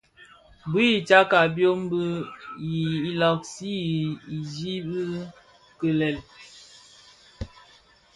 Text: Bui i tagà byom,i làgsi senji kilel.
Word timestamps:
Bui 0.69 0.85
i 0.99 1.01
tagà 1.07 1.41
byom,i 1.55 2.71
làgsi 3.19 3.73
senji 4.53 4.75
kilel. 5.79 6.17